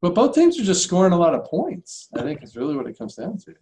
[0.00, 2.08] But both teams are just scoring a lot of points.
[2.16, 3.54] I think is really what it comes down to.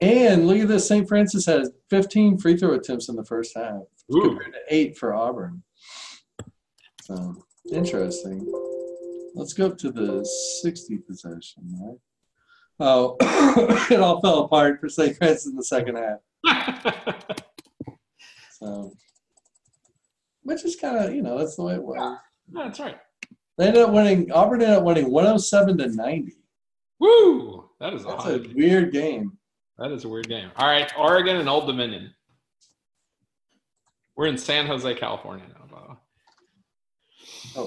[0.00, 1.08] And look at this: St.
[1.08, 3.82] Francis has 15 free throw attempts in the first half,
[4.14, 4.22] Ooh.
[4.22, 5.64] compared to eight for Auburn.
[7.02, 8.50] So interesting.
[9.34, 10.24] Let's go up to the
[10.62, 11.98] 60 possession, right?
[12.80, 13.16] Oh,
[13.90, 15.16] it all fell apart for St.
[15.16, 16.18] Francis in the second half.
[18.58, 18.90] So,
[20.42, 22.18] which is kind of, you know, that's the way it was.
[22.52, 22.98] That's right.
[23.56, 26.32] They ended up winning, Auburn ended up winning 107 to 90.
[26.98, 27.70] Woo!
[27.78, 28.30] That is a That's high.
[28.32, 29.38] a weird game.
[29.78, 30.50] That is a weird game.
[30.56, 32.12] All right, Oregon and Old Dominion.
[34.16, 35.57] We're in San Jose, California now,
[37.56, 37.66] way.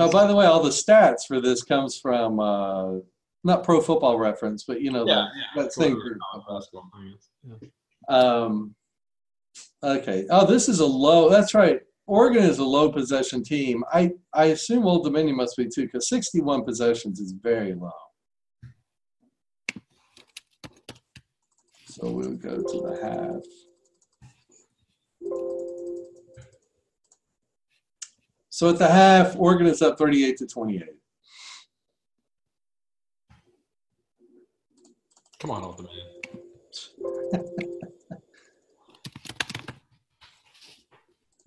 [0.00, 2.98] Oh, by the way, all the stats for this comes from uh,
[3.42, 6.18] not Pro Football Reference, but you know that, that same group.
[6.48, 6.88] basketball.
[7.44, 7.68] Yeah.
[8.08, 8.74] Um,
[9.82, 10.24] okay.
[10.30, 11.28] Oh, this is a low.
[11.28, 11.80] That's right.
[12.06, 13.82] Oregon is a low possession team.
[13.92, 17.90] I I assume Old Dominion must be too, because 61 possessions is very low.
[22.00, 23.42] So we'll go to the half.
[28.50, 30.84] So at the half, Oregon is up 38 to 28.
[35.40, 36.06] Come on, Old Dominion.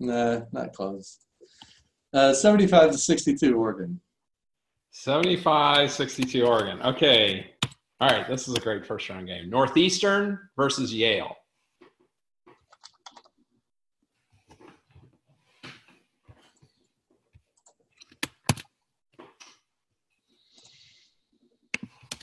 [0.04, 1.18] Nah, not close.
[2.12, 4.00] Uh, 75 to 62, Oregon.
[4.90, 6.82] 75 62 Oregon.
[6.82, 7.51] Okay.
[8.02, 8.26] All right.
[8.26, 9.48] This is a great first round game.
[9.48, 11.36] Northeastern versus Yale.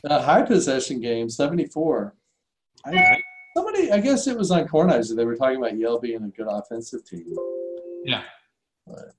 [0.04, 2.13] Uh, high possession game, 74.
[2.86, 3.22] I,
[3.56, 5.15] somebody, I guess it was on Cornizer.
[5.15, 7.34] They were talking about Yale being a good offensive team.
[8.04, 8.24] Yeah.
[8.86, 9.13] But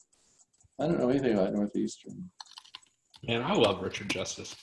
[0.78, 2.30] I don't know anything about Northeastern.
[3.26, 4.54] Man, I love Richard Justice.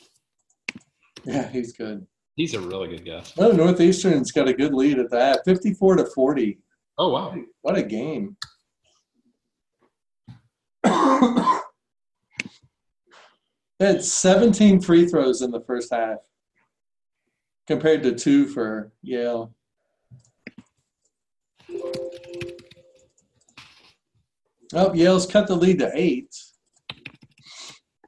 [1.28, 2.08] Yeah, he's good.
[2.36, 3.34] He's a really good guess.
[3.38, 6.58] Oh, Northeastern's got a good lead at that, 54 to 40.
[6.98, 7.36] Oh, wow.
[7.62, 8.38] What a game.
[13.80, 16.18] They had 17 free throws in the first half
[17.68, 19.54] compared to two for Yale.
[24.74, 26.36] Oh, Yale's cut the lead to eight.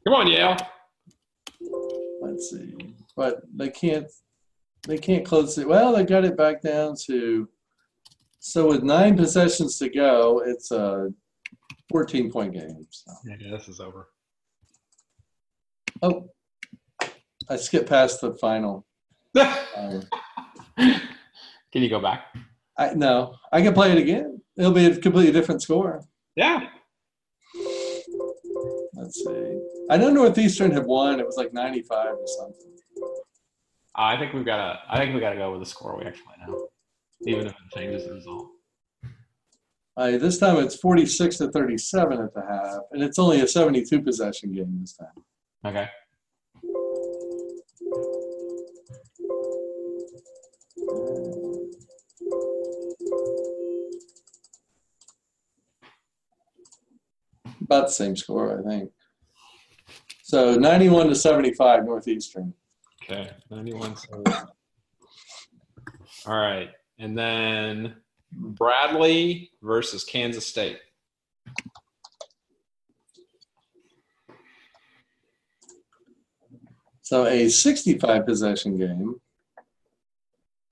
[0.04, 0.58] Come on, Yale.
[2.22, 2.89] Let's see.
[3.20, 4.06] But they can't
[4.88, 5.68] they can't close it.
[5.68, 7.50] Well, they got it back down to
[8.40, 11.10] so with nine possessions to go, it's a
[11.90, 12.88] 14 point game.
[12.90, 13.12] So.
[13.26, 14.08] Yeah, this is over.
[16.02, 16.30] Oh,
[17.50, 18.86] I skipped past the final.
[19.76, 20.04] Um,
[20.78, 21.02] Can
[21.74, 22.28] you go back?
[22.78, 24.40] I no, I can play it again.
[24.58, 26.06] It'll be a completely different score.
[26.38, 26.70] Yeah.
[28.94, 29.60] Let's see.
[29.90, 31.20] I know Northeastern had won.
[31.20, 32.79] It was like 95 or something.
[34.00, 34.80] I think we've got to.
[34.90, 36.70] I think we got to go with the score we actually know,
[37.28, 38.48] even if it changes the result.
[39.98, 44.02] Uh, this time it's 46 to 37 at the half, and it's only a 72
[44.02, 45.10] possession game this time.
[45.66, 45.90] Okay.
[57.62, 58.92] About the same score, I think.
[60.24, 62.54] So 91 to 75 Northeastern.
[63.12, 63.32] Okay.
[63.50, 63.96] Ninety-one.
[66.28, 66.70] All right,
[67.00, 67.96] and then
[68.32, 70.78] Bradley versus Kansas State.
[77.02, 79.16] So a 65 possession game.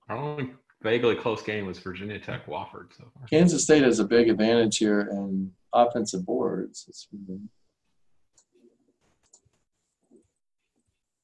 [0.08, 3.26] Our only vaguely close game was Virginia Tech Wofford so far.
[3.28, 6.86] Kansas State has a big advantage here in offensive boards.
[6.88, 7.40] It's really-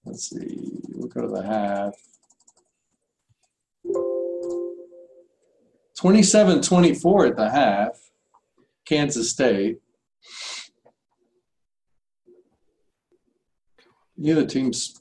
[0.04, 0.58] Let's see.
[0.90, 1.94] We'll go to the half.
[5.96, 7.98] 27 24 at the half.
[8.84, 9.78] Kansas State.
[14.16, 15.00] Neither team's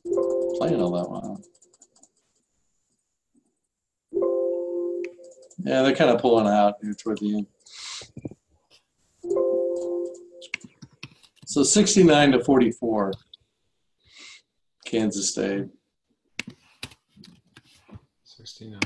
[0.58, 1.42] playing all that well.
[5.66, 7.48] Yeah, they're kind of pulling out here toward the end.
[11.46, 13.14] So 69 to 44,
[14.94, 15.66] Kansas State.
[18.26, 18.80] 69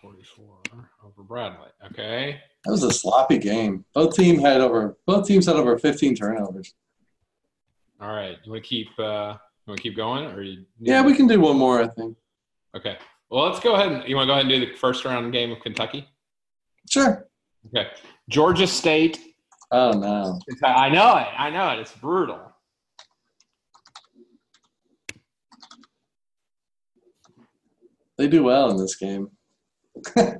[0.00, 0.58] 44
[1.04, 1.68] over Bradley.
[1.90, 2.40] Okay.
[2.64, 3.84] That was a sloppy game.
[3.92, 6.72] Both team had over both teams had over 15 turnovers.
[8.00, 8.38] All right.
[8.44, 8.88] You want to keep?
[8.98, 10.64] Uh, you want to keep going, or you?
[10.78, 11.82] Yeah, we can do one more.
[11.82, 12.16] I think.
[12.74, 12.96] Okay.
[13.28, 13.92] Well, let's go ahead.
[13.92, 16.08] And, you want to go ahead and do the first round game of Kentucky?
[16.88, 17.28] Sure.
[17.66, 17.90] Okay.
[18.30, 19.20] Georgia State.
[19.70, 20.38] Oh no.
[20.64, 21.26] I know it.
[21.36, 21.78] I know it.
[21.80, 22.49] It's brutal.
[28.20, 29.30] They do well in this game.
[30.14, 30.34] uh,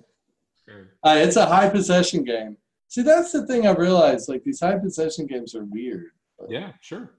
[1.02, 2.58] it's a high possession game.
[2.88, 4.28] See, that's the thing I realized.
[4.28, 6.08] Like these high possession games are weird.
[6.50, 7.14] Yeah, sure.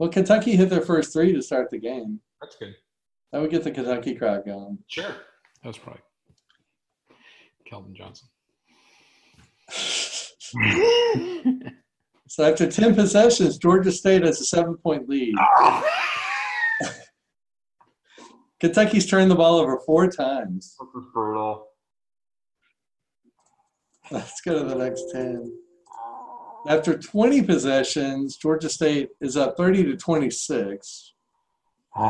[0.00, 2.18] Well, Kentucky hit their first three to start the game.
[2.40, 2.74] That's good.
[3.30, 4.76] That would get the Kentucky crowd going.
[4.88, 5.14] Sure.
[5.62, 6.02] That was probably
[7.70, 8.26] Keldon Johnson.
[12.26, 15.36] so after 10 possessions, Georgia State has a seven point lead.
[18.60, 20.76] Kentucky's turned the ball over four times.
[20.78, 21.66] This is brutal.
[24.10, 25.52] Let's go to the next 10.
[26.68, 31.14] After 20 possessions, Georgia State is up 30 to 26.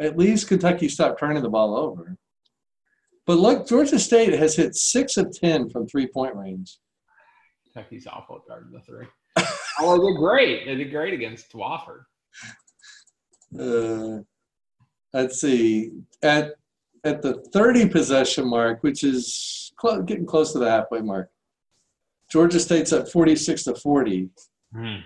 [0.00, 2.16] At least Kentucky stopped turning the ball over.
[3.26, 6.78] But look, Georgia State has hit six of 10 from three point range.
[7.64, 9.06] Kentucky's awful at guarding the three.
[9.78, 10.66] oh, they did great.
[10.66, 12.04] They did great against Wofford.
[13.58, 14.22] Uh,
[15.12, 15.92] let's see.
[16.22, 16.54] At
[17.04, 21.30] at the 30 possession mark, which is cl- getting close to the halfway mark,
[22.30, 24.28] Georgia State's at 46 to 40.
[24.74, 24.96] Hmm.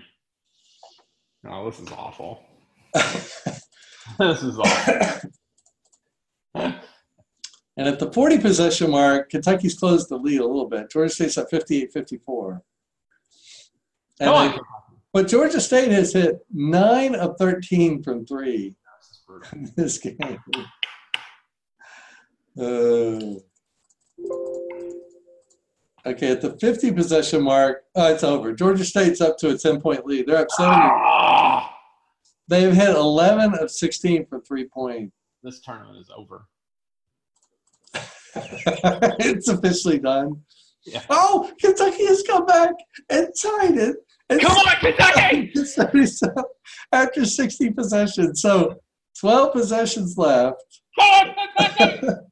[1.47, 2.43] Oh, this is awful.
[2.93, 5.31] this is awful.
[6.55, 6.77] and
[7.77, 10.91] at the 40 possession mark, Kentucky's closed the lead a little bit.
[10.91, 12.61] Georgia State's at 58 54.
[15.13, 18.75] but Georgia State has hit nine of 13 from three
[19.53, 20.39] in this game.
[22.57, 23.35] Uh,
[26.05, 28.53] okay, at the 50 possession mark, oh, it's over.
[28.53, 30.27] Georgia State's up to a 10 point lead.
[30.27, 30.75] They're up 70.
[30.75, 31.71] Ah!
[32.47, 35.11] They've hit 11 of 16 for three point.
[35.43, 36.45] This tournament is over.
[39.19, 40.41] it's officially done.
[40.85, 41.01] Yeah.
[41.09, 42.73] Oh, Kentucky has come back
[43.09, 43.95] and tied it.
[44.29, 45.53] And come on, Kentucky!
[46.91, 48.41] after 60 possessions.
[48.41, 48.75] So
[49.19, 50.81] 12 possessions left.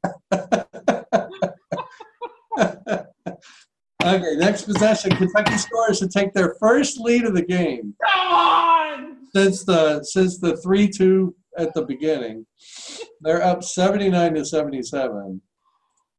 [4.04, 5.12] Okay, next possession.
[5.12, 7.94] Kentucky scores to take their first lead of the game.
[8.04, 9.16] Come on!
[9.34, 12.44] Since the since the three two at the beginning,
[13.22, 15.40] they're up seventy nine to seventy seven.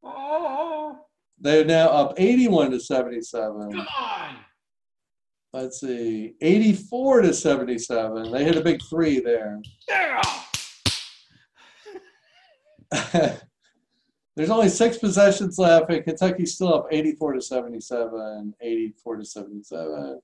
[0.03, 0.97] Oh.
[1.39, 3.71] They're now up eighty one to seventy seven.
[3.71, 4.35] Come on!
[5.53, 8.31] Let's see, eighty four to seventy seven.
[8.31, 9.61] They hit a big three there.
[9.87, 10.23] Yeah.
[14.35, 20.19] There's only six possessions left, and Kentucky's still up 84 to 77, 84 to 77.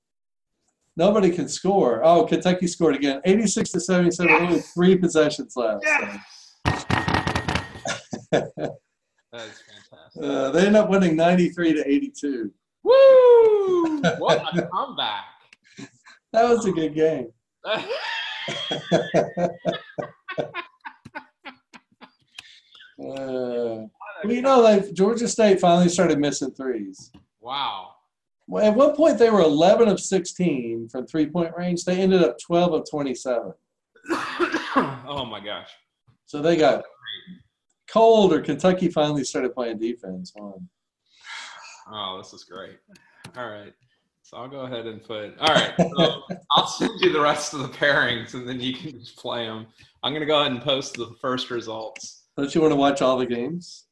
[0.97, 2.01] Nobody can score.
[2.03, 3.21] Oh, Kentucky scored again.
[3.23, 4.41] 86 to 77, yes.
[4.41, 5.83] only three possessions left.
[5.85, 6.25] Yes.
[6.65, 6.81] So.
[8.31, 8.73] that
[9.33, 10.21] is fantastic.
[10.21, 12.51] Uh, they end up winning 93 to 82.
[12.83, 14.01] Woo!
[14.17, 15.25] What a comeback.
[16.33, 17.31] that was a good game.
[23.01, 23.87] Uh,
[24.23, 27.11] well, you know, like Georgia State finally started missing threes.
[27.39, 27.95] Wow.
[28.47, 31.83] Well, at one point, they were 11 of 16 from three point range.
[31.83, 33.53] They ended up 12 of 27.
[34.11, 35.69] oh my gosh.
[36.25, 36.83] So they got
[37.89, 40.31] cold, or Kentucky finally started playing defense.
[40.35, 40.69] One.
[41.91, 42.77] Oh, this is great.
[43.35, 43.73] All right.
[44.21, 45.37] So I'll go ahead and put.
[45.39, 45.73] All right.
[45.77, 46.21] So
[46.51, 49.67] I'll send you the rest of the pairings, and then you can just play them.
[50.03, 52.20] I'm going to go ahead and post the first results.
[52.37, 53.87] Don't you want to watch all the games?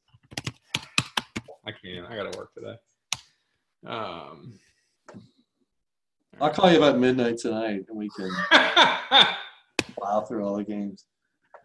[1.65, 2.07] I can't.
[2.09, 2.75] I got to work today.
[3.85, 4.53] Um,
[6.39, 8.31] I'll call you about midnight tonight, and we can
[9.97, 11.05] plow through all the games.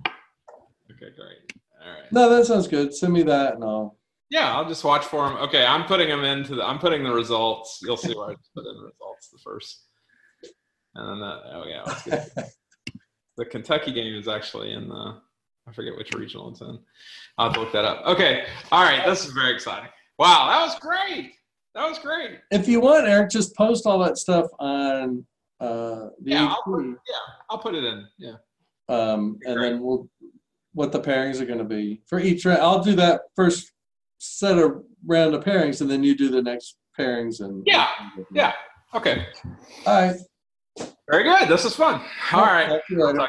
[0.06, 1.52] Okay, great.
[1.84, 2.12] All right.
[2.12, 2.92] No, that sounds good.
[2.92, 3.96] Send me that, and I'll.
[4.30, 5.36] Yeah, I'll just watch for them.
[5.38, 6.64] Okay, I'm putting them into the.
[6.66, 7.78] I'm putting the results.
[7.82, 9.84] You'll see where I put in the results the first.
[10.96, 11.40] And then that.
[11.52, 12.44] Oh yeah,
[13.36, 15.20] the Kentucky game is actually in the
[15.66, 16.78] I forget which regional it's in.
[17.38, 18.04] I'll look that up.
[18.06, 18.44] Okay.
[18.70, 19.04] All right.
[19.06, 19.88] This is very exciting.
[20.18, 20.48] Wow.
[20.48, 21.32] That was great.
[21.74, 22.38] That was great.
[22.50, 25.26] If you want, Eric, just post all that stuff on
[25.60, 28.06] uh, the yeah, I'll put, yeah, I'll put it in.
[28.18, 28.34] Yeah.
[28.88, 30.08] Um, and then we'll
[30.74, 32.60] what the pairings are going to be for each round.
[32.60, 33.72] I'll do that first
[34.18, 37.40] set of round of pairings, and then you do the next pairings.
[37.40, 37.88] And yeah,
[38.32, 38.52] yeah.
[38.94, 39.26] Okay.
[39.86, 40.16] All right.
[41.10, 41.48] Very good.
[41.48, 42.00] This is fun.
[42.32, 42.68] All right.
[42.68, 43.28] Talk to you later.